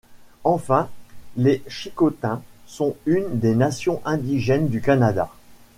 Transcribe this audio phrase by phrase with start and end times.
[0.45, 0.89] Enfin,
[1.37, 5.29] les Chicotins sont une des nations indigènes du Canada.